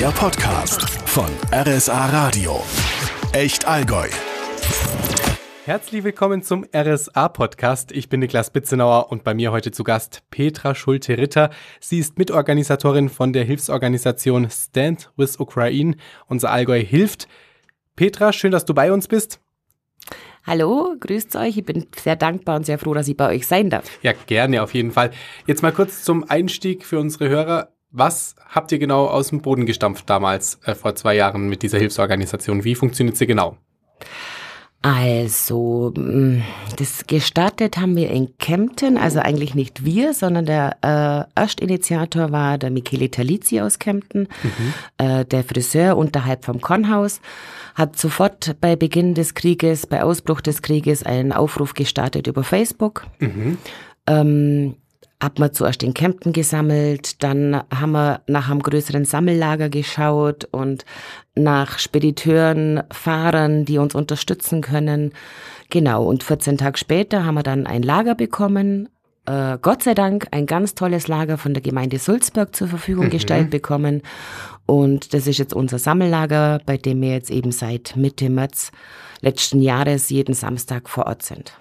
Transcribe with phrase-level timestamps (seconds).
[0.00, 2.62] Der Podcast von RSA Radio.
[3.34, 4.08] Echt Allgäu.
[5.66, 7.92] Herzlich willkommen zum RSA-Podcast.
[7.92, 11.50] Ich bin Niklas Bitzenauer und bei mir heute zu Gast Petra Schulte-Ritter.
[11.80, 15.96] Sie ist Mitorganisatorin von der Hilfsorganisation Stand with Ukraine.
[16.28, 17.28] Unser Allgäu hilft.
[17.94, 19.38] Petra, schön, dass du bei uns bist.
[20.46, 21.58] Hallo, grüßt euch.
[21.58, 23.84] Ich bin sehr dankbar und sehr froh, dass ich bei euch sein darf.
[24.00, 25.10] Ja, gerne auf jeden Fall.
[25.46, 27.74] Jetzt mal kurz zum Einstieg für unsere Hörer.
[27.92, 31.78] Was habt ihr genau aus dem Boden gestampft damals, äh, vor zwei Jahren mit dieser
[31.78, 32.64] Hilfsorganisation?
[32.64, 33.56] Wie funktioniert sie genau?
[34.82, 36.42] Also, mm,
[36.78, 42.56] das gestartet haben wir in Kempten, also eigentlich nicht wir, sondern der äh, Erstinitiator war
[42.56, 44.72] der Michele Talizzi aus Kempten, mhm.
[44.96, 47.20] äh, der Friseur unterhalb vom Kornhaus,
[47.74, 53.06] hat sofort bei Beginn des Krieges, bei Ausbruch des Krieges einen Aufruf gestartet über Facebook.
[53.18, 53.58] Mhm.
[54.06, 54.76] Ähm,
[55.20, 60.84] hat man zuerst in Kempten gesammelt, dann haben wir nach einem größeren Sammellager geschaut und
[61.34, 65.12] nach Spediteuren, Fahrern, die uns unterstützen können.
[65.68, 68.88] Genau, und 14 Tage später haben wir dann ein Lager bekommen,
[69.26, 73.10] äh, Gott sei Dank ein ganz tolles Lager von der Gemeinde Sulzberg zur Verfügung mhm.
[73.10, 74.02] gestellt bekommen.
[74.66, 78.72] Und das ist jetzt unser Sammellager, bei dem wir jetzt eben seit Mitte März
[79.20, 81.52] letzten Jahres jeden Samstag vor Ort sind.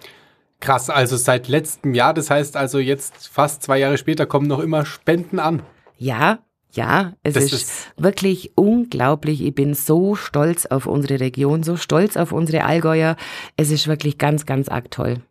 [0.60, 4.60] Krass, also seit letztem Jahr, das heißt also jetzt fast zwei Jahre später kommen noch
[4.60, 5.62] immer Spenden an.
[5.98, 6.40] Ja,
[6.72, 9.44] ja, es ist, ist, wirklich unglaublich.
[9.44, 13.16] Ich bin so stolz auf unsere Region, so stolz auf unsere Allgäuer.
[13.58, 15.22] Es ist wirklich ganz, ganz arg toll.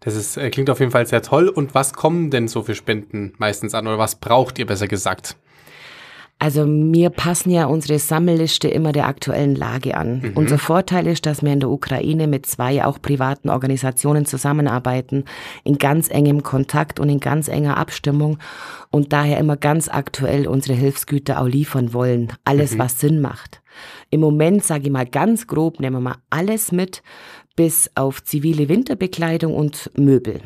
[0.00, 1.48] Das ist, äh, klingt auf jeden Fall sehr toll.
[1.48, 5.36] Und was kommen denn so für Spenden meistens an oder was braucht ihr besser gesagt?
[6.42, 10.22] Also mir passen ja unsere Sammelliste immer der aktuellen Lage an.
[10.22, 10.32] Mhm.
[10.34, 15.24] Unser Vorteil ist, dass wir in der Ukraine mit zwei auch privaten Organisationen zusammenarbeiten,
[15.62, 18.38] in ganz engem Kontakt und in ganz enger Abstimmung
[18.90, 22.32] und daher immer ganz aktuell unsere Hilfsgüter auch liefern wollen.
[22.44, 22.78] Alles, mhm.
[22.80, 23.62] was Sinn macht.
[24.10, 27.04] Im Moment, sage ich mal ganz grob, nehmen wir mal alles mit,
[27.54, 30.40] bis auf zivile Winterbekleidung und Möbel.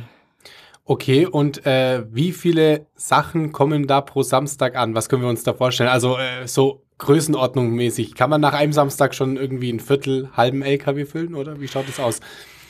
[0.88, 4.94] Okay, und äh, wie viele Sachen kommen da pro Samstag an?
[4.94, 5.90] Was können wir uns da vorstellen?
[5.90, 8.14] Also äh, so Größenordnung mäßig.
[8.14, 11.88] Kann man nach einem Samstag schon irgendwie ein Viertel, halben LKW füllen oder wie schaut
[11.88, 12.20] es aus?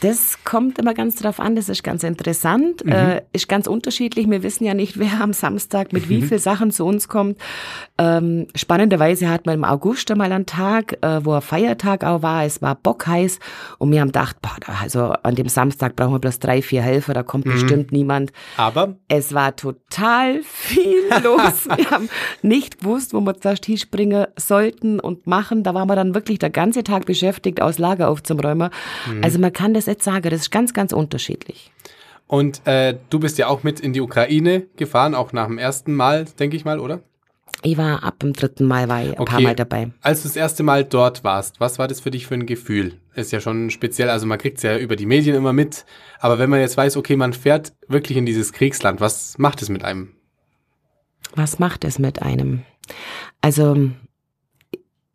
[0.00, 2.92] Das kommt immer ganz drauf an, das ist ganz interessant, mhm.
[2.92, 4.28] äh, ist ganz unterschiedlich.
[4.28, 6.10] Wir wissen ja nicht, wer am Samstag mit mhm.
[6.10, 7.38] wie viel Sachen zu uns kommt.
[7.96, 12.44] Ähm, spannenderweise hat man im August einmal einen Tag, äh, wo ein Feiertag auch war,
[12.44, 13.38] es war bockheiß
[13.78, 17.14] und wir haben gedacht, boah, also an dem Samstag brauchen wir bloß drei, vier Helfer,
[17.14, 17.52] da kommt mhm.
[17.52, 18.32] bestimmt niemand.
[18.58, 18.96] Aber?
[19.08, 21.68] Es war total viel los.
[21.74, 22.10] wir haben
[22.42, 25.62] nicht gewusst, wo wir zuerst hinspringen sollten und machen.
[25.62, 28.70] Da waren wir dann wirklich der ganze Tag beschäftigt, aus Lager aufzuräumen.
[29.10, 29.24] Mhm.
[29.24, 31.72] Also man kann das das jetzt sage, das ist ganz, ganz unterschiedlich.
[32.26, 35.94] Und äh, du bist ja auch mit in die Ukraine gefahren, auch nach dem ersten
[35.94, 37.02] Mal, denke ich mal, oder?
[37.62, 39.32] Ich war ab dem dritten Mal war ich ein okay.
[39.32, 39.90] paar Mal dabei.
[40.02, 43.00] Als du das erste Mal dort warst, was war das für dich für ein Gefühl?
[43.14, 45.86] Ist ja schon speziell, also man kriegt es ja über die Medien immer mit,
[46.18, 49.68] aber wenn man jetzt weiß, okay, man fährt wirklich in dieses Kriegsland, was macht es
[49.68, 50.12] mit einem?
[51.34, 52.62] Was macht es mit einem?
[53.40, 53.90] Also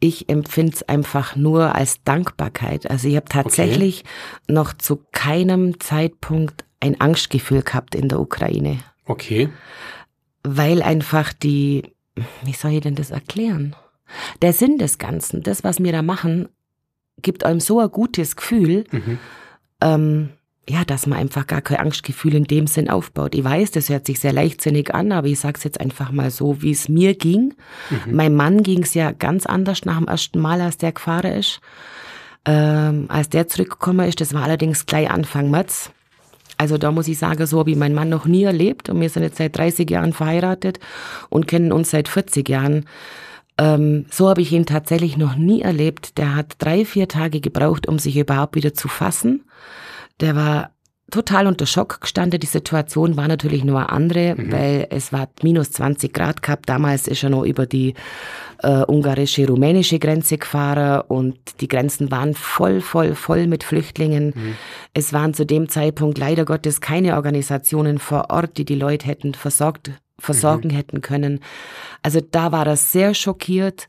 [0.01, 2.89] ich empfinde es einfach nur als Dankbarkeit.
[2.89, 4.53] Also ich habe tatsächlich okay.
[4.53, 8.79] noch zu keinem Zeitpunkt ein Angstgefühl gehabt in der Ukraine.
[9.05, 9.49] Okay.
[10.43, 11.93] Weil einfach die,
[12.43, 13.75] wie soll ich denn das erklären?
[14.41, 16.49] Der Sinn des Ganzen, das, was wir da machen,
[17.21, 18.85] gibt einem so ein gutes Gefühl.
[18.91, 19.19] Mhm.
[19.81, 20.29] Ähm,
[20.69, 23.33] ja, dass man einfach gar kein Angstgefühl in dem Sinn aufbaut.
[23.35, 26.61] Ich weiß, das hört sich sehr leichtsinnig an, aber ich sag's jetzt einfach mal so,
[26.61, 27.55] wie es mir ging.
[27.89, 28.15] Mhm.
[28.15, 31.61] Mein Mann ging's ja ganz anders nach dem ersten Mal, als der gefahren ist.
[32.45, 35.91] Ähm, als der zurückgekommen ist, das war allerdings gleich Anfang März.
[36.57, 39.09] Also da muss ich sagen, so habe ich meinen Mann noch nie erlebt und wir
[39.09, 40.79] sind jetzt seit 30 Jahren verheiratet
[41.29, 42.85] und kennen uns seit 40 Jahren.
[43.57, 46.19] Ähm, so habe ich ihn tatsächlich noch nie erlebt.
[46.19, 49.43] Der hat drei, vier Tage gebraucht, um sich überhaupt wieder zu fassen.
[50.21, 50.71] Der war
[51.11, 52.39] total unter Schock gestanden.
[52.39, 54.51] Die Situation war natürlich nur eine andere, mhm.
[54.51, 56.69] weil es war minus 20 Grad gehabt.
[56.69, 57.93] Damals ist er noch über die
[58.63, 64.33] äh, ungarische, rumänische Grenze gefahren und die Grenzen waren voll, voll, voll mit Flüchtlingen.
[64.35, 64.55] Mhm.
[64.93, 69.33] Es waren zu dem Zeitpunkt leider Gottes keine Organisationen vor Ort, die die Leute hätten
[69.33, 70.75] versorgt, versorgen mhm.
[70.75, 71.41] hätten können.
[72.01, 73.87] Also da war er sehr schockiert.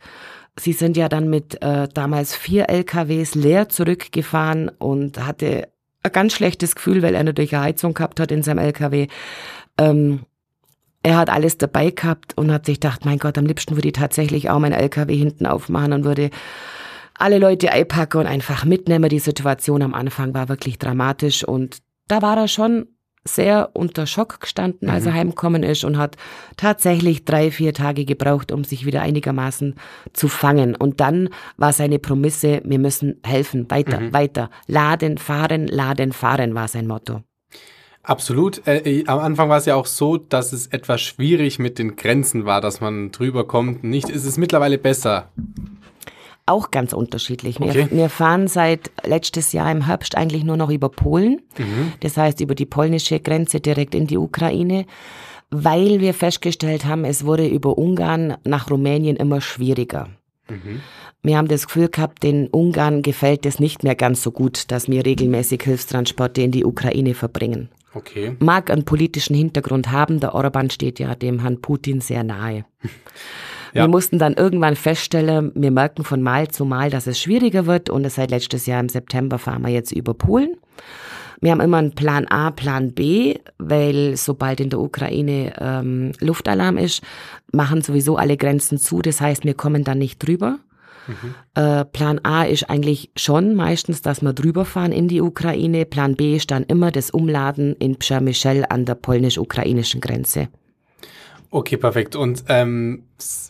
[0.59, 5.69] Sie sind ja dann mit äh, damals vier LKWs leer zurückgefahren und hatte
[6.03, 9.07] ein ganz schlechtes Gefühl, weil er natürlich eine Heizung gehabt hat in seinem LKW.
[9.79, 10.21] Ähm,
[11.03, 13.95] er hat alles dabei gehabt und hat sich gedacht, mein Gott, am liebsten würde ich
[13.95, 16.31] tatsächlich auch mein LKW hinten aufmachen und würde
[17.15, 19.09] alle Leute einpacken und einfach mitnehmen.
[19.09, 21.79] Die Situation am Anfang war wirklich dramatisch und
[22.09, 22.87] da war er schon
[23.25, 26.17] sehr unter Schock gestanden, als er heimgekommen ist und hat
[26.57, 29.77] tatsächlich drei, vier Tage gebraucht, um sich wieder einigermaßen
[30.13, 30.75] zu fangen.
[30.75, 34.13] Und dann war seine Promisse, wir müssen helfen, weiter, Mhm.
[34.13, 34.51] weiter.
[34.67, 37.23] Laden, fahren, laden, fahren war sein Motto.
[38.03, 38.67] Absolut.
[38.67, 41.95] Äh, äh, am Anfang war es ja auch so, dass es etwas schwierig mit den
[41.95, 43.85] Grenzen war, dass man drüber kommt.
[43.85, 45.31] Nicht, ist es mittlerweile besser?
[46.47, 47.61] Auch ganz unterschiedlich.
[47.61, 47.89] Wir, Okay.
[47.91, 51.41] wir fahren seit letztes Jahr im Herbst eigentlich nur noch über Polen.
[52.01, 54.87] Das heißt über die polnische Grenze direkt in die Ukraine,
[55.51, 60.09] weil wir festgestellt haben, es wurde über Ungarn nach Rumänien immer schwieriger.
[61.23, 64.89] Wir haben das Gefühl gehabt, den Ungarn gefällt es nicht mehr ganz so gut, dass
[64.89, 67.69] wir regelmäßig Hilfstransporte in die Ukraine verbringen.
[67.95, 68.37] Okay.
[68.41, 72.65] Mag einen politischen Hintergrund haben, der Orban steht ja dem Herrn Putin sehr nahe.
[73.73, 73.85] Ja.
[73.85, 77.89] Wir mussten dann irgendwann feststellen, wir merken von Mal zu Mal, dass es schwieriger wird
[77.91, 80.57] und seit letztes Jahr im September fahren wir jetzt über Polen.
[81.41, 86.77] Wir haben immer einen Plan A, Plan B, weil sobald in der Ukraine ähm, Luftalarm
[86.77, 87.03] ist,
[87.53, 89.03] machen sowieso alle Grenzen zu.
[89.03, 90.61] Das heißt, wir kommen dann nicht drüber.
[91.55, 95.85] Äh, Plan A ist eigentlich schon meistens, dass wir drüber fahren in die Ukraine.
[95.85, 100.49] Plan B ist dann immer das Umladen in Przemyśl an der polnisch-ukrainischen Grenze.
[101.55, 102.17] Okay, perfekt.
[102.17, 103.03] Und ähm,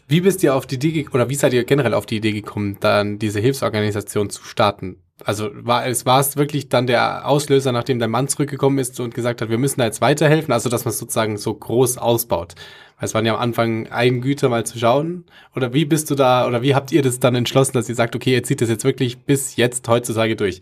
[0.09, 2.77] wie bist ihr auf die Idee oder wie seid ihr generell auf die Idee gekommen,
[2.81, 4.97] dann diese Hilfsorganisation zu starten?
[5.25, 9.15] Also war es war es wirklich dann der Auslöser, nachdem dein Mann zurückgekommen ist und
[9.15, 12.57] gesagt hat, wir müssen da jetzt weiterhelfen, also dass man es sozusagen so groß ausbaut.
[12.99, 15.25] Weil es waren ja am Anfang Eigengüter mal zu schauen.
[15.55, 18.17] Oder wie bist du da oder wie habt ihr das dann entschlossen, dass ihr sagt,
[18.17, 20.61] okay, ihr zieht das jetzt wirklich bis jetzt heutzutage durch?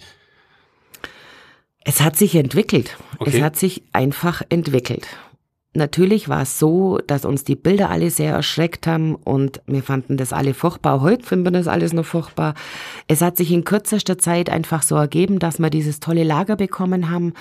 [1.84, 2.98] Es hat sich entwickelt.
[3.18, 3.38] Okay.
[3.38, 5.08] Es hat sich einfach entwickelt.
[5.72, 10.16] Natürlich war es so, dass uns die Bilder alle sehr erschreckt haben und wir fanden
[10.16, 11.00] das alle furchtbar.
[11.00, 12.54] Heute finden wir das alles noch furchtbar.
[13.06, 17.08] Es hat sich in kürzester Zeit einfach so ergeben, dass wir dieses tolle Lager bekommen
[17.08, 17.34] haben,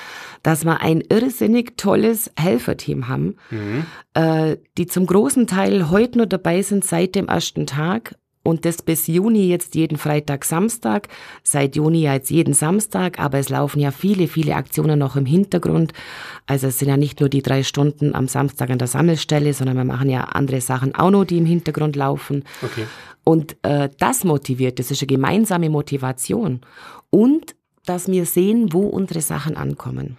[0.44, 3.36] dass wir ein irrsinnig tolles Helferteam haben,
[4.14, 8.82] äh, die zum großen Teil heute nur dabei sind seit dem ersten Tag und das
[8.82, 11.08] bis Juni jetzt jeden Freitag, Samstag,
[11.44, 15.26] seit Juni ja jetzt jeden Samstag, aber es laufen ja viele, viele Aktionen noch im
[15.26, 15.94] Hintergrund.
[16.48, 19.78] Also es sind ja nicht nur die drei Stunden am Samstag an der Sammelstelle, sondern
[19.78, 22.44] wir machen ja andere Sachen auch noch, die im Hintergrund laufen.
[22.64, 22.86] Okay.
[23.24, 26.62] Und äh, das motiviert, das ist eine gemeinsame Motivation.
[27.10, 27.56] Und
[27.86, 30.18] dass wir sehen, wo unsere Sachen ankommen.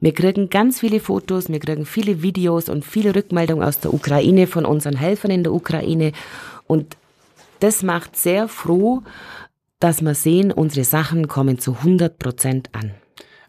[0.00, 4.46] Wir kriegen ganz viele Fotos, wir kriegen viele Videos und viele Rückmeldungen aus der Ukraine
[4.46, 6.12] von unseren Helfern in der Ukraine.
[6.66, 6.96] Und
[7.60, 9.02] das macht sehr froh,
[9.78, 12.92] dass wir sehen, unsere Sachen kommen zu 100 Prozent an.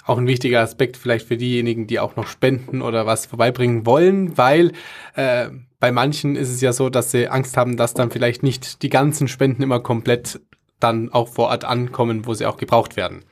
[0.06, 4.38] auch ein wichtiger Aspekt vielleicht für diejenigen, die auch noch spenden oder was vorbeibringen wollen,
[4.38, 4.72] weil
[5.16, 5.50] äh,
[5.80, 8.90] bei manchen ist es ja so, dass sie Angst haben, dass dann vielleicht nicht die
[8.90, 10.40] ganzen Spenden immer komplett
[10.80, 13.24] dann auch vor Ort ankommen, wo sie auch gebraucht werden.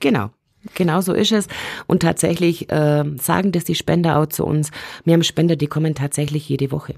[0.00, 0.30] Genau.
[0.74, 1.46] Genau so ist es.
[1.86, 4.70] Und tatsächlich äh, sagen das die Spender auch zu uns.
[5.04, 6.94] Wir haben Spender, die kommen tatsächlich jede Woche.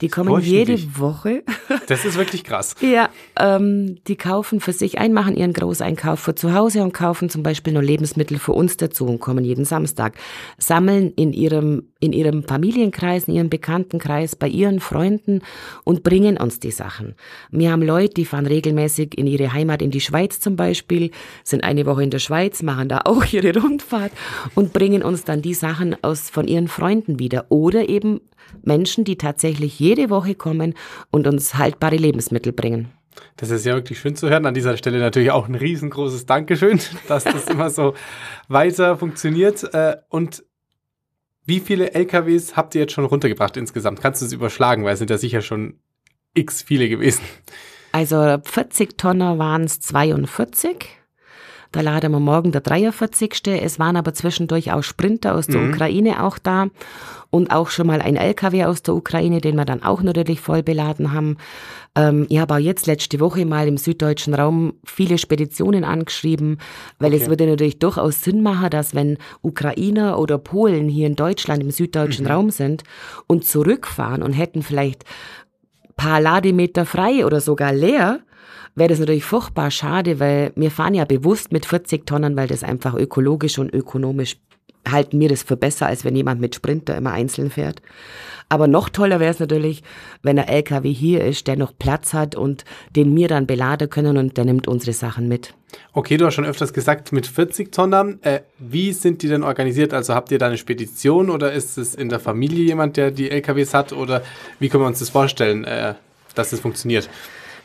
[0.00, 1.42] Die kommen jede Woche.
[1.88, 2.74] Das ist wirklich krass.
[2.80, 7.28] Ja, ähm, die kaufen für sich ein, machen ihren Großeinkauf für zu Hause und kaufen
[7.28, 10.14] zum Beispiel nur Lebensmittel für uns dazu und kommen jeden Samstag.
[10.56, 15.42] Sammeln in ihrem, in ihrem Familienkreis, in ihrem Bekanntenkreis, bei ihren Freunden
[15.84, 17.14] und bringen uns die Sachen.
[17.50, 21.10] Wir haben Leute, die fahren regelmäßig in ihre Heimat, in die Schweiz zum Beispiel,
[21.42, 24.12] sind eine Woche in der Schweiz, machen da auch ihre Rundfahrt
[24.54, 27.46] und bringen uns dann die Sachen aus, von ihren Freunden wieder.
[27.48, 28.20] Oder eben
[28.62, 30.74] Menschen, die tatsächlich jede Woche kommen
[31.10, 32.90] und uns haltbare Lebensmittel bringen.
[33.36, 34.46] Das ist ja wirklich schön zu hören.
[34.46, 37.94] An dieser Stelle natürlich auch ein riesengroßes Dankeschön, dass das immer so
[38.48, 39.62] weiter funktioniert.
[39.74, 40.44] Äh, Und
[41.44, 44.00] wie viele LKWs habt ihr jetzt schon runtergebracht insgesamt?
[44.00, 45.78] Kannst du es überschlagen, weil es sind ja sicher schon
[46.32, 47.22] x viele gewesen.
[47.92, 50.86] Also 40 Tonner waren es 42.
[51.74, 53.48] Da laden wir morgen der 43.
[53.60, 56.68] Es waren aber zwischendurch auch Sprinter aus der Ukraine auch da
[57.30, 60.62] und auch schon mal ein LKW aus der Ukraine, den wir dann auch natürlich voll
[60.62, 61.36] beladen haben.
[61.96, 66.58] Ähm, ich habe auch jetzt letzte Woche mal im süddeutschen Raum viele Speditionen angeschrieben,
[67.00, 67.30] weil es Okay.
[67.30, 72.28] würde natürlich durchaus Sinn machen, dass wenn Ukrainer oder Polen hier in Deutschland im süddeutschen
[72.28, 72.84] Raum sind
[73.26, 75.04] und zurückfahren und hätten vielleicht
[75.96, 78.20] paar Lademeter frei oder sogar leer,
[78.74, 82.64] wäre das natürlich furchtbar schade, weil wir fahren ja bewusst mit 40 Tonnen, weil das
[82.64, 84.36] einfach ökologisch und ökonomisch
[84.90, 87.80] halten wir das für besser, als wenn jemand mit Sprinter immer einzeln fährt.
[88.48, 89.82] Aber noch toller wäre es natürlich,
[90.22, 92.64] wenn ein LKW hier ist, der noch Platz hat und
[92.94, 95.54] den wir dann beladen können und der nimmt unsere Sachen mit.
[95.92, 98.22] Okay, du hast schon öfters gesagt, mit 40 Tonnen.
[98.22, 99.94] Äh, wie sind die denn organisiert?
[99.94, 103.30] Also habt ihr da eine Spedition oder ist es in der Familie jemand, der die
[103.30, 103.92] LKWs hat?
[103.92, 104.22] Oder
[104.60, 105.94] wie können wir uns das vorstellen, äh,
[106.34, 107.08] dass das funktioniert?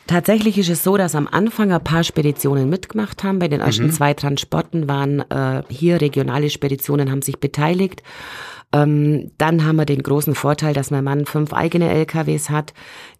[0.06, 3.38] Tatsächlich ist es so, dass am Anfang ein paar Speditionen mitgemacht haben.
[3.38, 3.92] Bei den ersten mhm.
[3.92, 8.02] zwei Transporten waren äh, hier regionale Speditionen, haben sich beteiligt.
[8.72, 12.72] Ähm, dann haben wir den großen Vorteil, dass mein Mann fünf eigene LKWs hat,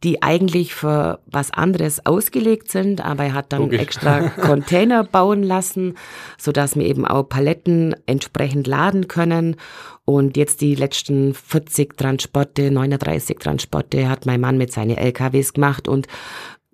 [0.04, 3.80] die eigentlich für was anderes ausgelegt sind, aber er hat dann Logisch.
[3.80, 5.96] extra Container bauen lassen,
[6.38, 9.56] so dass wir eben auch Paletten entsprechend laden können.
[10.04, 15.88] Und jetzt die letzten 40 Transporte, 39 Transporte hat mein Mann mit seinen LKWs gemacht
[15.88, 16.06] und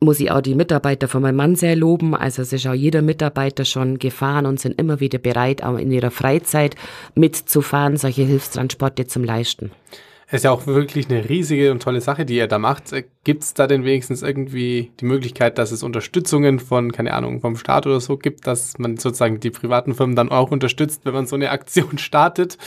[0.01, 2.15] muss ich auch die Mitarbeiter von meinem Mann sehr loben.
[2.15, 5.91] Also es ist auch jeder Mitarbeiter schon gefahren und sind immer wieder bereit, auch in
[5.91, 6.77] ihrer Freizeit
[7.15, 9.71] mitzufahren, solche Hilfstransporte zum Leisten.
[10.29, 12.93] Es ist ja auch wirklich eine riesige und tolle Sache, die ihr da macht.
[13.23, 17.57] Gibt es da denn wenigstens irgendwie die Möglichkeit, dass es Unterstützungen von, keine Ahnung, vom
[17.57, 21.27] Staat oder so gibt, dass man sozusagen die privaten Firmen dann auch unterstützt, wenn man
[21.27, 22.59] so eine Aktion startet?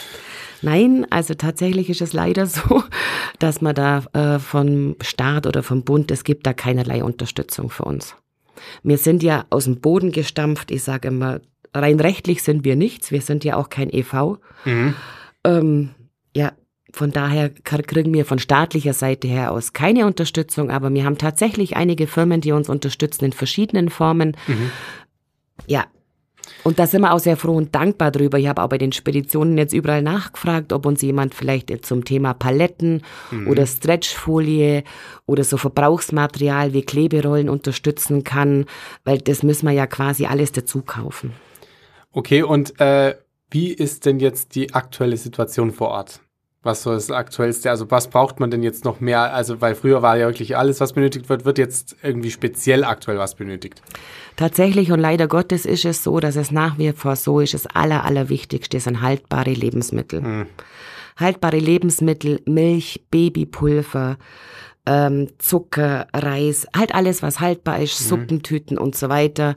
[0.61, 2.81] Nein, also tatsächlich ist es leider so,
[3.39, 7.83] dass man da äh, vom Staat oder vom Bund, es gibt da keinerlei Unterstützung für
[7.83, 8.15] uns.
[8.83, 10.71] Wir sind ja aus dem Boden gestampft.
[10.71, 11.41] Ich sage immer,
[11.73, 13.11] rein rechtlich sind wir nichts.
[13.11, 14.37] Wir sind ja auch kein EV.
[14.65, 14.93] Mhm.
[15.43, 15.89] Ähm,
[16.35, 16.53] ja,
[16.91, 21.75] von daher kriegen wir von staatlicher Seite her aus keine Unterstützung, aber wir haben tatsächlich
[21.75, 24.35] einige Firmen, die uns unterstützen in verschiedenen Formen.
[24.47, 24.71] Mhm.
[25.67, 25.85] Ja,
[26.63, 28.37] und da sind wir auch sehr froh und dankbar drüber.
[28.37, 32.33] Ich habe auch bei den Speditionen jetzt überall nachgefragt, ob uns jemand vielleicht zum Thema
[32.33, 33.47] Paletten mhm.
[33.47, 34.83] oder Stretchfolie
[35.25, 38.65] oder so Verbrauchsmaterial wie Kleberollen unterstützen kann,
[39.03, 41.33] weil das müssen wir ja quasi alles dazu kaufen.
[42.11, 43.15] Okay, und äh,
[43.49, 46.21] wie ist denn jetzt die aktuelle Situation vor Ort?
[46.61, 47.69] Was so das Aktuellste?
[47.69, 49.33] Also was braucht man denn jetzt noch mehr?
[49.33, 53.17] Also weil früher war ja wirklich alles, was benötigt wird, wird jetzt irgendwie speziell aktuell
[53.17, 53.81] was benötigt.
[54.35, 57.65] Tatsächlich und leider Gottes ist es so, dass es nach wie vor so ist, das
[57.67, 60.21] Aller, Allerwichtigste sind haltbare Lebensmittel.
[60.21, 60.45] Mhm.
[61.15, 64.17] Haltbare Lebensmittel, Milch, Babypulver,
[64.85, 68.05] ähm, Zucker, Reis, halt alles, was haltbar ist, mhm.
[68.05, 69.55] Suppentüten und so weiter.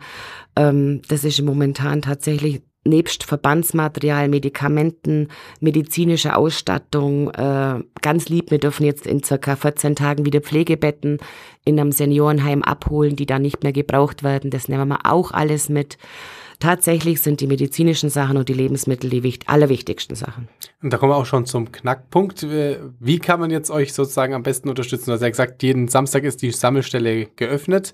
[0.57, 5.29] Ähm, das ist momentan tatsächlich nebst Verbandsmaterial, Medikamenten,
[5.61, 11.19] medizinische Ausstattung, äh, ganz lieb, wir dürfen jetzt in circa 14 Tagen wieder Pflegebetten
[11.65, 14.51] in einem Seniorenheim abholen, die dann nicht mehr gebraucht werden.
[14.51, 15.97] Das nehmen wir auch alles mit.
[16.59, 20.49] Tatsächlich sind die medizinischen Sachen und die Lebensmittel die wichtig, allerwichtigsten Sachen.
[20.81, 22.45] Und da kommen wir auch schon zum Knackpunkt.
[22.45, 25.07] Äh, wie kann man jetzt euch sozusagen am besten unterstützen?
[25.07, 27.93] Du hast ja gesagt, jeden Samstag ist die Sammelstelle geöffnet.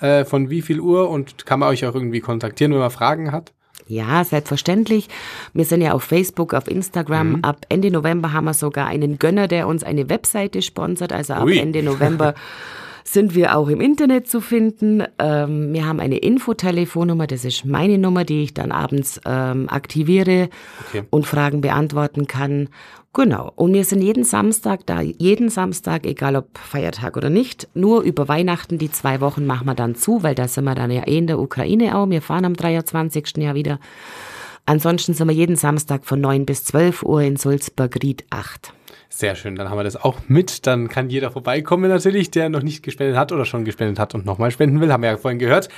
[0.00, 3.32] Äh, von wie viel Uhr und kann man euch auch irgendwie kontaktieren, wenn man Fragen
[3.32, 3.52] hat?
[3.86, 5.08] Ja, selbstverständlich.
[5.52, 7.28] Wir sind ja auf Facebook, auf Instagram.
[7.32, 7.44] Mhm.
[7.44, 11.12] Ab Ende November haben wir sogar einen Gönner, der uns eine Webseite sponsert.
[11.12, 11.58] Also ab Ui.
[11.58, 12.34] Ende November
[13.04, 15.02] sind wir auch im Internet zu finden.
[15.18, 20.48] Ähm, wir haben eine Infotelefonnummer, das ist meine Nummer, die ich dann abends ähm, aktiviere
[20.88, 21.02] okay.
[21.10, 22.68] und Fragen beantworten kann.
[23.12, 23.52] Genau.
[23.56, 27.68] Und wir sind jeden Samstag da, jeden Samstag, egal ob Feiertag oder nicht.
[27.74, 30.92] Nur über Weihnachten, die zwei Wochen machen wir dann zu, weil da sind wir dann
[30.92, 32.08] ja eh in der Ukraine auch.
[32.08, 33.38] Wir fahren am 23.
[33.38, 33.80] Jahr wieder.
[34.64, 38.72] Ansonsten sind wir jeden Samstag von 9 bis 12 Uhr in Sulzburg-Ried 8.
[39.08, 40.68] Sehr schön, dann haben wir das auch mit.
[40.68, 44.24] Dann kann jeder vorbeikommen natürlich, der noch nicht gespendet hat oder schon gespendet hat und
[44.24, 45.68] nochmal spenden will, haben wir ja vorhin gehört.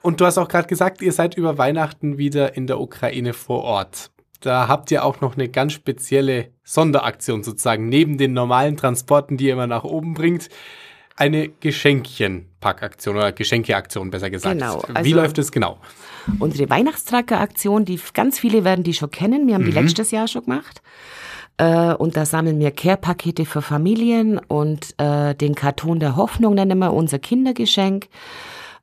[0.00, 3.64] Und du hast auch gerade gesagt, ihr seid über Weihnachten wieder in der Ukraine vor
[3.64, 4.10] Ort
[4.40, 9.46] da habt ihr auch noch eine ganz spezielle Sonderaktion sozusagen, neben den normalen Transporten, die
[9.46, 10.48] ihr immer nach oben bringt.
[11.16, 14.58] Eine Geschenkchenpackaktion oder Geschenkeaktion, besser gesagt.
[14.58, 14.80] Genau.
[14.94, 15.78] Also Wie läuft es genau?
[16.38, 19.46] Unsere Weihnachtstracker-Aktion, die ganz viele werden die schon kennen.
[19.46, 19.66] Wir haben mhm.
[19.66, 20.80] die letztes Jahr schon gemacht.
[21.58, 26.78] Äh, und da sammeln wir Care-Pakete für Familien und äh, den Karton der Hoffnung nennen
[26.78, 28.08] wir unser Kindergeschenk.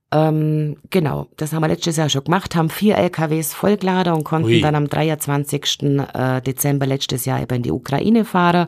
[0.09, 4.49] Ähm, genau, das haben wir letztes Jahr schon gemacht, haben vier LKWs vollgeladen und konnten
[4.49, 4.61] Ui.
[4.61, 5.83] dann am 23.
[6.13, 8.67] Äh, Dezember letztes Jahr eben in die Ukraine fahren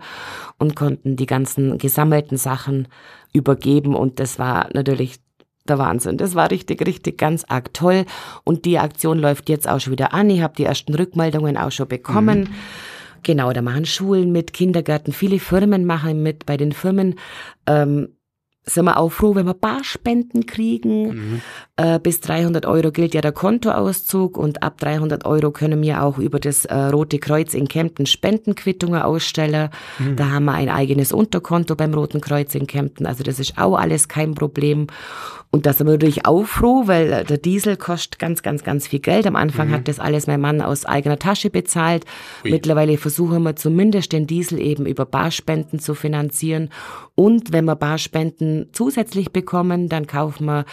[0.57, 2.89] und konnten die ganzen gesammelten Sachen
[3.31, 5.19] übergeben und das war natürlich
[5.65, 6.17] der Wahnsinn.
[6.17, 8.05] Das war richtig, richtig ganz arg toll
[8.43, 10.29] und die Aktion läuft jetzt auch schon wieder an.
[10.29, 12.41] Ich habe die ersten Rückmeldungen auch schon bekommen.
[12.41, 12.55] Mhm.
[13.23, 16.45] Genau, da machen Schulen mit, Kindergärten, viele Firmen machen mit.
[16.45, 17.15] Bei den Firmen
[17.65, 18.09] ähm,
[18.69, 21.07] sind wir auch froh, wenn wir Barspenden kriegen.
[21.07, 21.41] Mhm.
[21.77, 26.17] Äh, bis 300 Euro gilt ja der Kontoauszug und ab 300 Euro können wir auch
[26.17, 29.69] über das äh, Rote Kreuz in Kempten Spendenquittungen ausstellen.
[29.97, 30.15] Mhm.
[30.15, 33.05] Da haben wir ein eigenes Unterkonto beim Roten Kreuz in Kempten.
[33.05, 34.87] Also das ist auch alles kein Problem.
[35.51, 38.99] Und da sind wir natürlich auch froh, weil der Diesel kostet ganz, ganz, ganz viel
[38.99, 39.25] Geld.
[39.25, 39.73] Am Anfang mhm.
[39.73, 42.05] hat das alles mein Mann aus eigener Tasche bezahlt.
[42.45, 42.51] Ui.
[42.51, 46.69] Mittlerweile versuchen wir zumindest den Diesel eben über Barspenden zu finanzieren.
[47.19, 50.63] Und wenn wir Barspenden zusätzlich bekommen, dann kaufen wir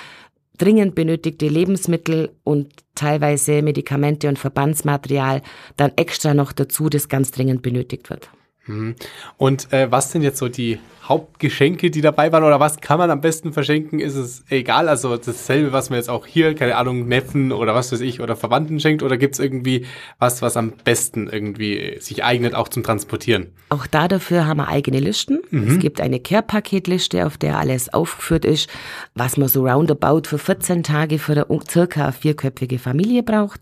[0.58, 5.42] dringend benötigte Lebensmittel und teilweise Medikamente und Verbandsmaterial
[5.76, 8.30] dann extra noch dazu, das ganz dringend benötigt wird.
[8.66, 8.96] Mhm.
[9.37, 12.44] Und äh, was sind jetzt so die Hauptgeschenke, die dabei waren?
[12.44, 14.00] Oder was kann man am besten verschenken?
[14.00, 14.88] Ist es egal?
[14.88, 18.37] Also dasselbe, was man jetzt auch hier, keine Ahnung, Neffen oder was weiß ich, oder
[18.37, 19.02] Verwandten schenkt?
[19.02, 19.87] Oder gibt es irgendwie
[20.18, 23.52] was, was am besten irgendwie sich eignet, auch zum Transportieren?
[23.68, 25.42] Auch da dafür haben wir eigene Listen.
[25.50, 25.68] Mhm.
[25.68, 28.68] Es gibt eine Care-Paketliste, auf der alles aufgeführt ist,
[29.14, 33.61] was man so roundabout für 14 Tage für eine circa vierköpfige Familie braucht.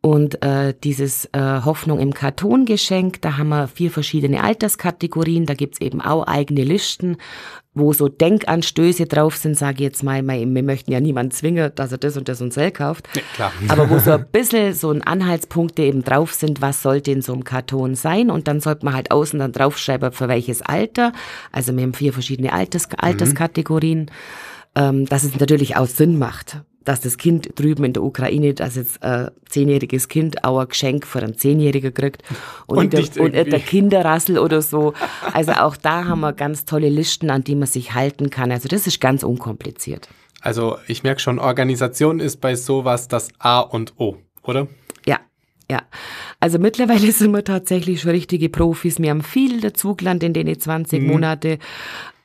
[0.00, 5.80] Und äh, dieses äh, Hoffnung im Kartongeschenk, da haben wir vier verschiedene Alterskategorien, da gibt's
[5.80, 7.16] eben auch eigene Listen,
[7.74, 11.90] wo so Denkanstöße drauf sind, sage ich jetzt mal, wir möchten ja niemand zwingen, dass
[11.90, 13.08] er das und das und das kauft.
[13.14, 13.52] Ja, klar.
[13.68, 17.32] Aber wo so ein bisschen so ein Anhaltspunkte eben drauf sind, was sollte in so
[17.32, 21.12] einem Karton sein und dann sollte man halt außen dann draufschreiben, für welches Alter.
[21.50, 24.02] Also wir haben vier verschiedene Alters Alterskategorien.
[24.02, 24.10] Mhm
[24.78, 28.76] ähm, dass es natürlich auch Sinn macht dass das Kind drüben in der Ukraine, dass
[28.76, 32.22] jetzt ein zehnjähriges Kind auch ein Geschenk für einen Zehnjährigen kriegt
[32.66, 34.94] und, und, der, und der Kinderrassel oder so.
[35.32, 38.50] Also auch da haben wir ganz tolle Listen, an die man sich halten kann.
[38.50, 40.08] Also das ist ganz unkompliziert.
[40.40, 44.68] Also ich merke schon, Organisation ist bei sowas das A und O, oder?
[45.70, 45.82] Ja.
[46.40, 49.00] Also mittlerweile sind wir tatsächlich schon richtige Profis.
[49.00, 51.08] Wir haben viel dazugelernt in den 20 mhm.
[51.08, 51.58] Monate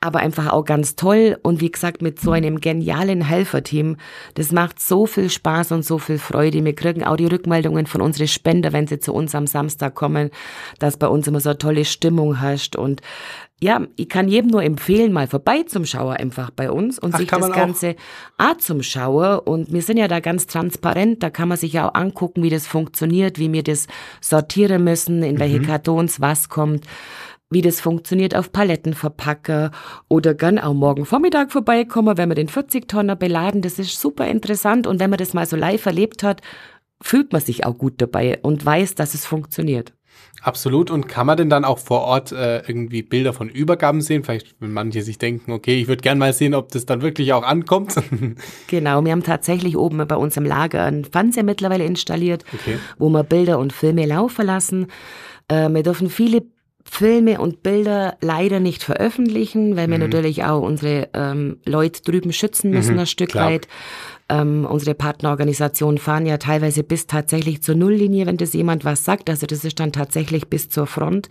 [0.04, 1.38] aber einfach auch ganz toll.
[1.42, 3.96] Und wie gesagt, mit so einem genialen Helferteam,
[4.34, 6.62] das macht so viel Spaß und so viel Freude.
[6.62, 10.30] Wir kriegen auch die Rückmeldungen von unseren Spender, wenn sie zu uns am Samstag kommen,
[10.78, 12.76] dass bei uns immer so eine tolle Stimmung herrscht.
[12.76, 13.00] Und
[13.64, 17.18] ja, ich kann jedem nur empfehlen, mal vorbei zum Schauer einfach bei uns und Ach,
[17.18, 17.96] sich das Ganze
[18.36, 19.46] auch zum Schauer.
[19.46, 22.50] Und wir sind ja da ganz transparent, da kann man sich ja auch angucken, wie
[22.50, 23.86] das funktioniert, wie wir das
[24.20, 25.66] sortieren müssen, in welche mhm.
[25.66, 26.84] Kartons was kommt
[27.50, 29.70] wie das funktioniert auf Paletten verpacke
[30.08, 33.62] oder gern auch morgen Vormittag vorbeikommen, wenn wir den 40-Tonner beladen.
[33.62, 36.40] Das ist super interessant und wenn man das mal so live erlebt hat,
[37.00, 39.92] fühlt man sich auch gut dabei und weiß, dass es funktioniert.
[40.44, 40.90] Absolut.
[40.90, 44.24] Und kann man denn dann auch vor Ort äh, irgendwie Bilder von Übergaben sehen?
[44.24, 47.32] Vielleicht, wenn manche sich denken, okay, ich würde gerne mal sehen, ob das dann wirklich
[47.32, 47.94] auch ankommt.
[48.66, 52.78] genau, wir haben tatsächlich oben bei uns im Lager einen Fernseher mittlerweile installiert, okay.
[52.98, 54.88] wo wir Bilder und Filme laufen lassen.
[55.48, 56.42] Äh, wir dürfen viele
[56.84, 60.04] Filme und Bilder leider nicht veröffentlichen, weil wir mhm.
[60.04, 63.50] natürlich auch unsere ähm, Leute drüben schützen müssen, mhm, ein Stück klar.
[63.50, 63.68] weit.
[64.28, 69.28] Ähm, unsere Partnerorganisationen fahren ja teilweise bis tatsächlich zur Nulllinie, wenn das jemand was sagt.
[69.28, 71.28] Also das ist dann tatsächlich bis zur Front.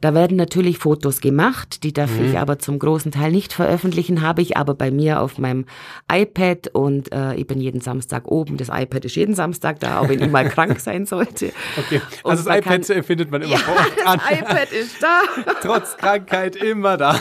[0.00, 2.30] Da werden natürlich Fotos gemacht, die darf mhm.
[2.30, 5.66] ich aber zum großen Teil nicht veröffentlichen, habe ich aber bei mir auf meinem
[6.10, 8.56] iPad und äh, ich bin jeden Samstag oben.
[8.56, 11.52] Das iPad ist jeden Samstag da, auch wenn ich mal krank sein sollte.
[11.76, 14.20] Okay, also das iPad kann, findet man immer ja, vor Ort an.
[14.26, 15.20] Das iPad ist da.
[15.62, 17.20] Trotz Krankheit immer da.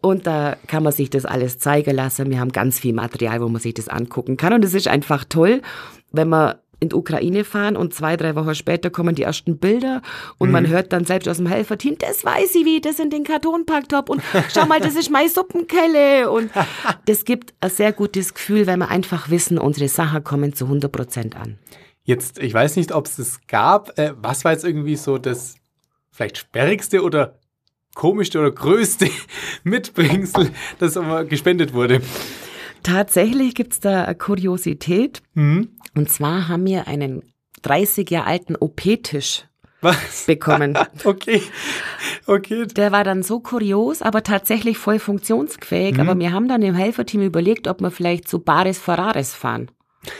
[0.00, 2.30] Und da kann man sich das alles zeigen lassen.
[2.30, 5.24] Wir haben ganz viel Material, wo man sich das angucken kann und es ist einfach
[5.24, 5.62] toll,
[6.10, 10.02] wenn man in die Ukraine fahren und zwei, drei Wochen später kommen die ersten Bilder
[10.38, 10.52] und mhm.
[10.52, 14.10] man hört dann selbst aus dem Helferteam, das weiß ich wie, das in den Kartonpacktop
[14.10, 16.50] und schau mal, das ist meine Suppenkelle und
[17.06, 20.92] das gibt ein sehr gutes Gefühl, weil wir einfach wissen, unsere Sachen kommen zu 100
[20.92, 21.58] Prozent an.
[22.04, 23.98] Jetzt, ich weiß nicht, ob es das gab.
[23.98, 25.56] Äh, was war jetzt irgendwie so das
[26.12, 27.38] vielleicht sperrigste oder
[27.94, 29.10] komischste oder größte
[29.64, 32.00] Mitbringsel, das gespendet wurde?
[32.86, 35.20] Tatsächlich gibt's da eine Kuriosität.
[35.34, 35.70] Mhm.
[35.96, 37.24] Und zwar haben wir einen
[37.62, 39.44] 30 Jahre alten OP-Tisch
[40.26, 40.78] bekommen.
[41.04, 41.42] okay.
[42.26, 42.66] Okay.
[42.66, 45.94] Der war dann so kurios, aber tatsächlich voll funktionsfähig.
[45.94, 46.00] Mhm.
[46.00, 49.70] Aber wir haben dann im Helferteam überlegt, ob wir vielleicht zu Bares Ferraris fahren.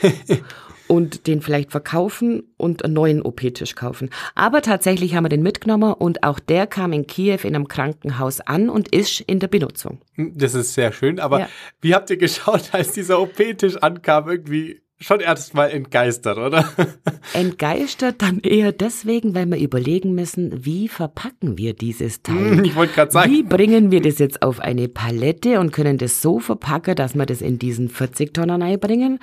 [0.87, 4.09] und den vielleicht verkaufen und einen neuen OP-Tisch kaufen.
[4.35, 8.41] Aber tatsächlich haben wir den mitgenommen und auch der kam in Kiew in einem Krankenhaus
[8.41, 9.99] an und ist in der Benutzung.
[10.17, 11.49] Das ist sehr schön, aber ja.
[11.81, 14.29] wie habt ihr geschaut, als dieser OP-Tisch ankam?
[14.29, 16.73] Irgendwie schon erstmal entgeistert, oder?
[17.33, 22.57] Entgeistert dann eher deswegen, weil wir überlegen müssen, wie verpacken wir dieses Teil?
[22.57, 23.31] Hm, ich wollte gerade sagen.
[23.31, 27.25] Wie bringen wir das jetzt auf eine Palette und können das so verpacken, dass wir
[27.25, 29.19] das in diesen 40 Tonnen einbringen?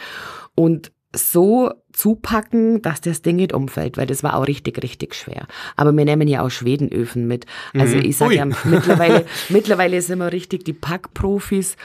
[0.54, 5.46] Und so zupacken, dass das Ding nicht umfällt, weil das war auch richtig, richtig schwer.
[5.76, 7.46] Aber wir nehmen ja auch Schwedenöfen mit.
[7.72, 8.04] Also mhm.
[8.04, 11.76] ich sage ja, mittlerweile, mittlerweile sind wir richtig die Packprofis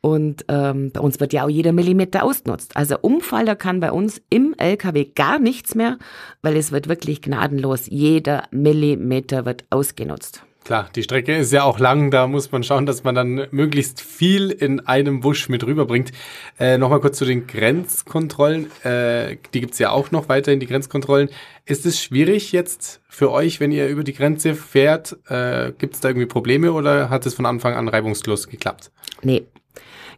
[0.00, 2.76] und ähm, bei uns wird ja auch jeder Millimeter ausgenutzt.
[2.76, 5.98] Also Umfaller kann bei uns im LKW gar nichts mehr,
[6.42, 7.86] weil es wird wirklich gnadenlos.
[7.86, 10.42] Jeder Millimeter wird ausgenutzt.
[10.68, 14.02] Klar, die Strecke ist ja auch lang, da muss man schauen, dass man dann möglichst
[14.02, 16.12] viel in einem Wusch mit rüberbringt.
[16.60, 18.70] Äh, Nochmal kurz zu den Grenzkontrollen.
[18.82, 21.30] Äh, die gibt's ja auch noch weiterhin, die Grenzkontrollen.
[21.64, 25.16] Ist es schwierig jetzt für euch, wenn ihr über die Grenze fährt?
[25.30, 28.90] Äh, gibt's da irgendwie Probleme oder hat es von Anfang an reibungslos geklappt?
[29.22, 29.46] Nee,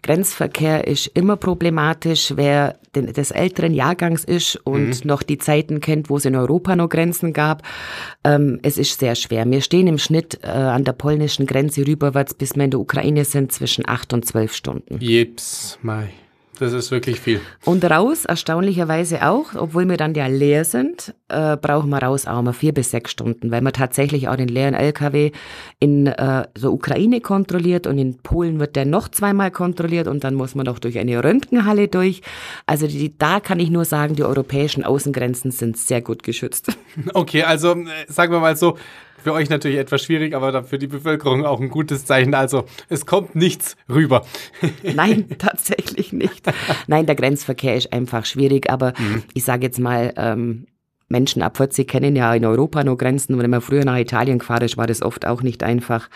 [0.02, 2.32] Grenzverkehr ist immer problematisch.
[2.36, 5.00] Wer den, des älteren Jahrgangs ist und mhm.
[5.04, 7.62] noch die Zeiten kennt, wo es in Europa noch Grenzen gab,
[8.24, 9.48] ähm, es ist sehr schwer.
[9.50, 13.24] Wir stehen im Schnitt äh, an der polnischen Grenze rüberwärts, bis wir in der Ukraine
[13.24, 14.98] sind, zwischen acht und zwölf Stunden.
[15.00, 16.10] Jeps, Mai.
[16.60, 17.40] Das ist wirklich viel.
[17.64, 22.42] Und raus, erstaunlicherweise auch, obwohl wir dann ja leer sind, äh, brauchen wir raus auch
[22.42, 25.30] mal vier bis sechs Stunden, weil man tatsächlich auch den leeren LKW
[25.78, 26.14] in äh,
[26.54, 30.66] der Ukraine kontrolliert und in Polen wird der noch zweimal kontrolliert und dann muss man
[30.66, 32.20] noch durch eine Röntgenhalle durch.
[32.66, 36.76] Also die, da kann ich nur sagen, die europäischen Außengrenzen sind sehr gut geschützt.
[37.14, 38.76] Okay, also äh, sagen wir mal so,
[39.22, 42.34] für euch natürlich etwas schwierig, aber für die Bevölkerung auch ein gutes Zeichen.
[42.34, 44.24] Also es kommt nichts rüber.
[44.82, 46.50] Nein, tatsächlich nicht.
[46.86, 49.22] Nein, der Grenzverkehr ist einfach schwierig, aber mhm.
[49.34, 50.66] ich sage jetzt mal, ähm,
[51.10, 53.36] Menschen ab 40 kennen ja in Europa nur Grenzen.
[53.38, 56.08] Wenn man früher nach Italien gefahren ist, war das oft auch nicht einfach.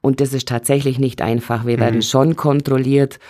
[0.00, 1.64] Und das ist tatsächlich nicht einfach.
[1.64, 1.80] Wir mhm.
[1.80, 3.20] werden schon kontrolliert.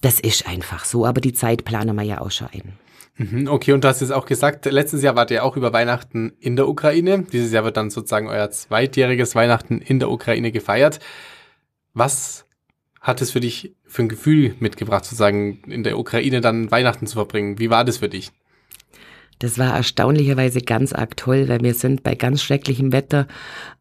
[0.00, 2.72] Das ist einfach so, aber die Zeit planen wir ja auch schon ein.
[3.20, 6.32] Mhm, okay, und du hast jetzt auch gesagt, letztes Jahr wart ihr auch über Weihnachten
[6.40, 7.26] in der Ukraine.
[7.30, 11.00] Dieses Jahr wird dann sozusagen euer zweitjähriges Weihnachten in der Ukraine gefeiert.
[11.92, 12.46] Was
[12.98, 17.12] hat es für dich für ein Gefühl mitgebracht, sozusagen in der Ukraine dann Weihnachten zu
[17.12, 17.58] verbringen?
[17.58, 18.32] Wie war das für dich?
[19.40, 23.26] Das war erstaunlicherweise ganz arg toll, weil wir sind bei ganz schrecklichem Wetter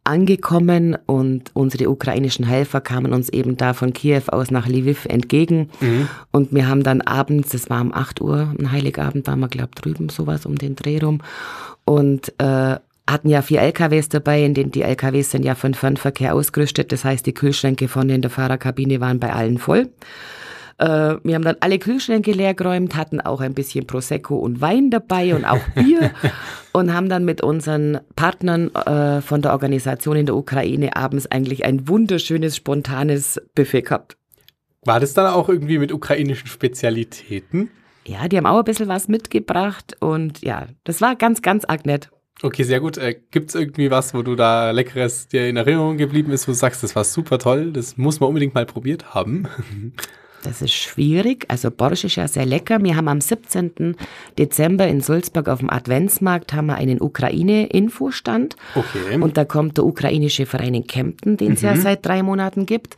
[0.06, 5.70] angekommen und unsere ukrainischen Helfer kamen uns eben da von Kiew aus nach Lviv entgegen.
[5.82, 6.08] Mhm.
[6.32, 9.76] Und wir haben dann abends, das war um 8 Uhr, ein Heiligabend waren wir, glaube
[9.76, 11.20] drüben, sowas um den Dreh rum.
[11.84, 12.78] Und äh,
[13.10, 16.92] hatten ja vier LKWs dabei, in denen die LKWs sind ja für den Fernverkehr ausgerüstet.
[16.94, 19.90] Das heißt, die Kühlschränke vorne in der Fahrerkabine waren bei allen voll.
[20.80, 25.36] Äh, wir haben dann alle Kühlschränke leergeräumt, hatten auch ein bisschen Prosecco und Wein dabei
[25.36, 26.12] und auch Bier
[26.72, 31.66] und haben dann mit unseren Partnern äh, von der Organisation in der Ukraine abends eigentlich
[31.66, 34.18] ein wunderschönes, spontanes Buffet gehabt.
[34.86, 37.70] War das dann auch irgendwie mit ukrainischen Spezialitäten?
[38.06, 41.86] Ja, die haben auch ein bisschen was mitgebracht und ja, das war ganz, ganz arg
[41.86, 42.10] nett.
[42.42, 42.98] Okay, sehr gut.
[42.98, 46.54] Äh, Gibt es irgendwie was, wo du da Leckeres dir in Erinnerung geblieben ist, wo
[46.54, 49.48] du sagst, das war super toll, das muss man unbedingt mal probiert haben?
[50.44, 51.46] Das ist schwierig.
[51.50, 52.82] Also Borsch ist ja sehr lecker.
[52.82, 53.96] Wir haben am 17.
[54.38, 58.56] Dezember in Sulzburg auf dem Adventsmarkt haben wir einen Ukraine-Infostand.
[58.76, 59.18] Okay.
[59.20, 61.68] Und da kommt der ukrainische Verein in Kempten, den es mhm.
[61.68, 62.96] ja seit drei Monaten gibt.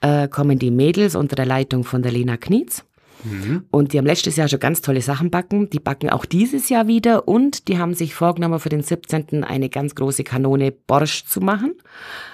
[0.00, 2.84] Äh, kommen die Mädels unter der Leitung von der Lena Knietz.
[3.24, 3.64] Mhm.
[3.70, 5.70] Und die haben letztes Jahr schon ganz tolle Sachen backen.
[5.70, 9.44] Die backen auch dieses Jahr wieder und die haben sich vorgenommen, für den 17.
[9.44, 11.74] eine ganz große Kanone Borsch zu machen.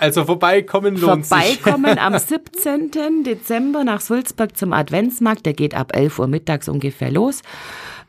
[0.00, 2.00] Also vorbeikommen lohnt Vorbeikommen sich.
[2.00, 3.24] am 17.
[3.24, 5.46] Dezember nach Sulzburg zum Adventsmarkt.
[5.46, 7.42] Der geht ab 11 Uhr mittags ungefähr los.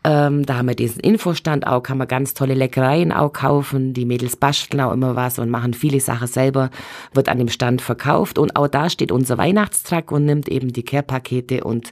[0.03, 3.93] Ähm, da haben wir diesen Infostand auch, kann man ganz tolle Leckereien auch kaufen.
[3.93, 6.69] Die Mädels basteln auch immer was und machen viele Sachen selber,
[7.13, 8.37] wird an dem Stand verkauft.
[8.39, 11.91] Und auch da steht unser Weihnachtstruck und nimmt eben die Care-Pakete und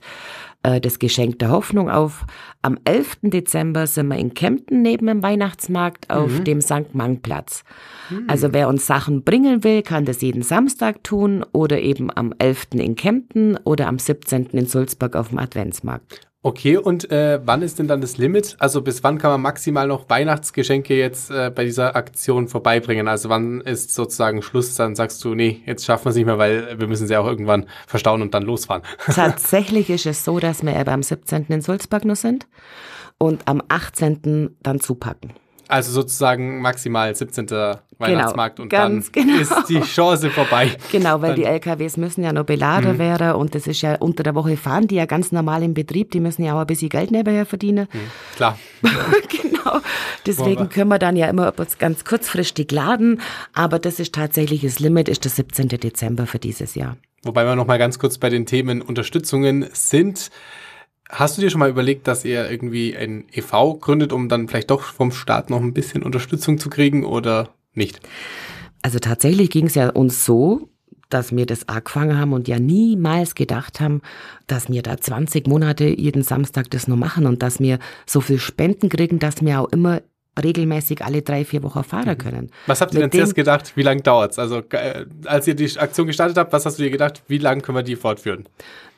[0.65, 2.25] äh, das Geschenk der Hoffnung auf.
[2.61, 3.17] Am 11.
[3.23, 6.43] Dezember sind wir in Kempten neben dem Weihnachtsmarkt auf mhm.
[6.43, 6.93] dem St.
[6.93, 7.63] Mang-Platz.
[8.09, 8.25] Mhm.
[8.27, 12.67] Also wer uns Sachen bringen will, kann das jeden Samstag tun oder eben am 11.
[12.73, 14.47] in Kempten oder am 17.
[14.47, 16.21] in Sulzburg auf dem Adventsmarkt.
[16.45, 18.55] Okay, und äh, wann ist denn dann das Limit?
[18.59, 23.07] Also bis wann kann man maximal noch Weihnachtsgeschenke jetzt äh, bei dieser Aktion vorbeibringen?
[23.07, 24.75] Also wann ist sozusagen Schluss?
[24.75, 27.25] Dann sagst du, nee, jetzt schaffen wir es nicht mehr, weil wir müssen sie auch
[27.25, 28.83] irgendwann verstauen und dann losfahren.
[29.07, 31.47] Tatsächlich ist es so, dass wir am 17.
[31.47, 32.45] in Sulzburg nur sind
[33.17, 34.55] und am 18.
[34.61, 35.33] dann zupacken.
[35.67, 37.47] Also sozusagen maximal 17.
[37.47, 39.39] Genau, Weihnachtsmarkt und dann genau.
[39.39, 40.71] ist die Chance vorbei.
[40.91, 42.99] Genau, weil dann, die LKWs müssen ja noch beladen mhm.
[42.99, 46.11] werden und das ist ja unter der Woche fahren die ja ganz normal im Betrieb,
[46.11, 47.87] die müssen ja auch ein bisschen Geld nebenher verdienen.
[47.91, 47.99] Mhm,
[48.35, 48.59] klar.
[49.29, 49.79] genau.
[50.25, 53.21] Deswegen können wir dann ja immer ganz kurzfristig laden,
[53.53, 55.69] aber das ist tatsächlich das Limit, ist der 17.
[55.69, 56.97] Dezember für dieses Jahr.
[57.23, 60.29] Wobei wir noch mal ganz kurz bei den Themen Unterstützungen sind.
[61.09, 64.71] Hast du dir schon mal überlegt, dass ihr irgendwie ein EV gründet, um dann vielleicht
[64.71, 67.99] doch vom Staat noch ein bisschen Unterstützung zu kriegen oder nicht?
[68.81, 70.69] Also tatsächlich ging es ja uns so,
[71.09, 74.01] dass wir das angefangen haben und ja niemals gedacht haben,
[74.47, 78.39] dass wir da 20 Monate jeden Samstag das nur machen und dass wir so viel
[78.39, 80.01] Spenden kriegen, dass wir auch immer
[80.41, 82.17] regelmäßig alle drei, vier Wochen fahren mhm.
[82.17, 82.51] können.
[82.67, 84.39] Was habt ihr Mit denn zuerst gedacht, wie lange dauert's?
[84.39, 87.61] Also äh, als ihr die Aktion gestartet habt, was hast du dir gedacht, wie lange
[87.61, 88.45] können wir die fortführen?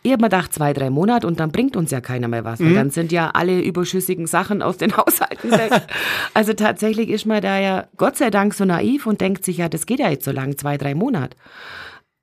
[0.04, 2.60] Ich habe mir gedacht, zwei, drei Monate und dann bringt uns ja keiner mehr was.
[2.60, 2.76] Mhm.
[2.76, 5.72] dann sind ja alle überschüssigen Sachen aus den Haushalten weg.
[6.34, 9.70] also tatsächlich ist man da ja Gott sei Dank so naiv und denkt sich, ja,
[9.70, 11.38] das geht ja jetzt so lang, zwei, drei Monate.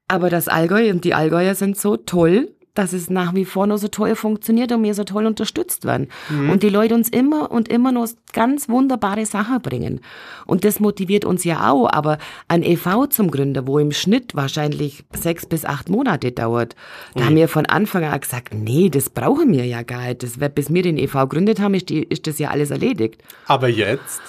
[0.09, 3.79] Aber das Allgäu und die Allgäuer sind so toll, dass es nach wie vor noch
[3.79, 6.09] so toll funktioniert und wir so toll unterstützt werden.
[6.29, 6.51] Mhm.
[6.51, 10.01] Und die Leute uns immer und immer noch ganz wunderbare Sachen bringen.
[10.45, 11.89] Und das motiviert uns ja auch.
[11.91, 16.75] Aber ein EV zum Gründer, wo im Schnitt wahrscheinlich sechs bis acht Monate dauert,
[17.15, 17.27] da mhm.
[17.27, 20.25] haben wir von Anfang an gesagt, nee, das brauchen wir ja gar nicht.
[20.25, 23.23] Das, bis wir den EV gegründet haben, ist, die, ist das ja alles erledigt.
[23.47, 24.21] Aber jetzt?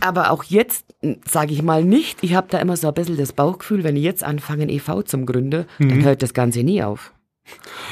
[0.00, 0.84] Aber auch jetzt,
[1.28, 4.04] sage ich mal nicht, ich habe da immer so ein bisschen das Bauchgefühl, wenn ich
[4.04, 5.88] jetzt anfange, ein EV zum Gründen, mhm.
[5.88, 7.12] dann hört das Ganze nie auf.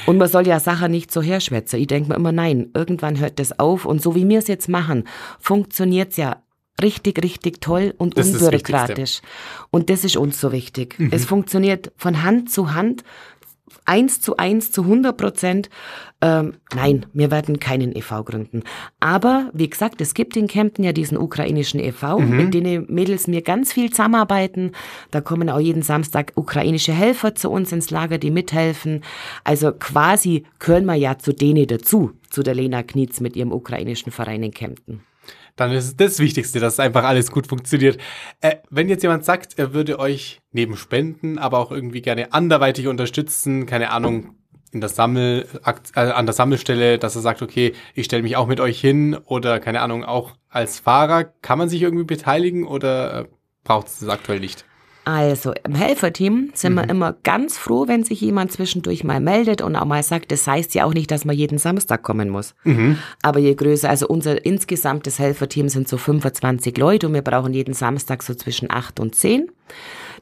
[0.06, 1.80] Und man soll ja Sachen nicht so herschwätzen.
[1.80, 3.84] Ich denke mir immer, nein, irgendwann hört das auf.
[3.84, 5.04] Und so wie wir es jetzt machen,
[5.40, 6.42] funktioniert es ja
[6.82, 9.20] richtig, richtig toll und das unbürokratisch.
[9.70, 10.98] Und das ist uns so wichtig.
[10.98, 11.10] Mhm.
[11.12, 13.02] Es funktioniert von Hand zu Hand
[13.86, 15.70] eins zu eins zu 100 Prozent.
[16.20, 18.24] Ähm, nein, wir werden keinen e.V.
[18.24, 18.62] gründen.
[19.00, 22.36] Aber wie gesagt, es gibt in Kempten ja diesen ukrainischen e.V., mhm.
[22.36, 24.72] mit denen Mädels mir ganz viel zusammenarbeiten.
[25.10, 29.02] Da kommen auch jeden Samstag ukrainische Helfer zu uns ins Lager, die mithelfen.
[29.44, 34.12] Also quasi gehören wir ja zu denen dazu, zu der Lena Knietz mit ihrem ukrainischen
[34.12, 35.02] Verein in Kempten
[35.56, 37.98] dann ist das Wichtigste, dass einfach alles gut funktioniert.
[38.40, 42.86] Äh, wenn jetzt jemand sagt, er würde euch neben Spenden, aber auch irgendwie gerne anderweitig
[42.86, 44.36] unterstützen, keine Ahnung,
[44.72, 48.46] in der Sammel, äh, an der Sammelstelle, dass er sagt, okay, ich stelle mich auch
[48.46, 53.20] mit euch hin oder keine Ahnung, auch als Fahrer, kann man sich irgendwie beteiligen oder
[53.20, 53.24] äh,
[53.64, 54.64] braucht es das aktuell nicht?
[55.06, 56.78] Also im Helferteam sind mhm.
[56.78, 60.48] wir immer ganz froh, wenn sich jemand zwischendurch mal meldet und auch mal sagt, das
[60.48, 62.56] heißt ja auch nicht, dass man jeden Samstag kommen muss.
[62.64, 62.98] Mhm.
[63.22, 67.72] Aber je größer, also unser insgesamtes Helferteam sind so 25 Leute und wir brauchen jeden
[67.72, 69.48] Samstag so zwischen 8 und 10.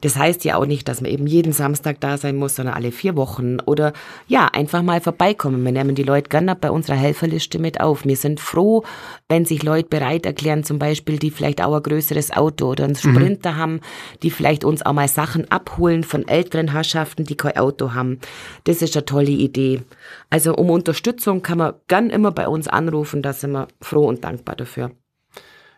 [0.01, 2.91] Das heißt ja auch nicht, dass man eben jeden Samstag da sein muss, sondern alle
[2.91, 3.93] vier Wochen oder
[4.27, 5.63] ja, einfach mal vorbeikommen.
[5.63, 8.05] Wir nehmen die Leute gerne bei unserer Helferliste mit auf.
[8.05, 8.83] Wir sind froh,
[9.29, 12.93] wenn sich Leute bereit erklären, zum Beispiel, die vielleicht auch ein größeres Auto oder einen
[12.93, 13.15] mhm.
[13.15, 13.57] Sprinter mhm.
[13.57, 13.81] haben,
[14.23, 18.19] die vielleicht uns auch mal Sachen abholen von älteren Herrschaften, die kein Auto haben.
[18.65, 19.81] Das ist eine tolle Idee.
[20.29, 24.23] Also um Unterstützung kann man gern immer bei uns anrufen, da sind wir froh und
[24.23, 24.91] dankbar dafür.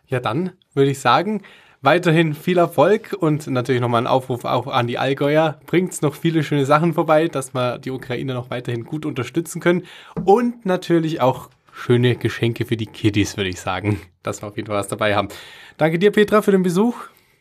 [0.06, 1.42] Ja, dann würde ich sagen,
[1.82, 5.58] weiterhin viel Erfolg und natürlich nochmal ein Aufruf auch an die Allgäuer.
[5.66, 9.84] Bringt noch viele schöne Sachen vorbei, dass wir die Ukraine noch weiterhin gut unterstützen können
[10.24, 14.66] und natürlich auch schöne Geschenke für die Kiddies, würde ich sagen, dass wir auf jeden
[14.66, 15.28] Fall was dabei haben.
[15.76, 16.96] Danke dir, Petra, für den Besuch.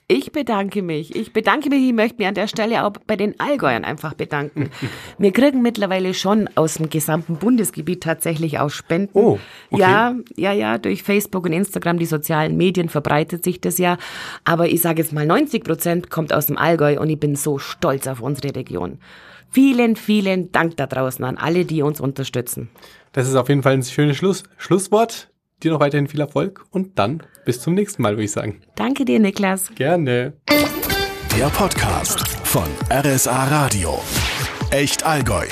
[0.10, 1.14] Ich bedanke mich.
[1.18, 1.86] Ich bedanke mich.
[1.86, 4.70] Ich möchte mich an der Stelle auch bei den Allgäuern einfach bedanken.
[5.18, 9.10] Wir kriegen mittlerweile schon aus dem gesamten Bundesgebiet tatsächlich auch Spenden.
[9.12, 9.38] Oh,
[9.70, 9.82] okay.
[9.82, 13.98] Ja, ja, ja, durch Facebook und Instagram, die sozialen Medien verbreitet sich das ja.
[14.46, 17.58] Aber ich sage jetzt mal, 90 Prozent kommt aus dem Allgäu und ich bin so
[17.58, 19.00] stolz auf unsere Region.
[19.50, 22.70] Vielen, vielen Dank da draußen an alle, die uns unterstützen.
[23.12, 25.30] Das ist auf jeden Fall ein schönes Schluss Schlusswort.
[25.64, 28.62] Dir noch weiterhin viel Erfolg und dann bis zum nächsten Mal, würde ich sagen.
[28.76, 29.72] Danke dir, Niklas.
[29.74, 30.34] Gerne.
[31.36, 34.00] Der Podcast von RSA Radio.
[34.70, 35.48] Echt Allgäu.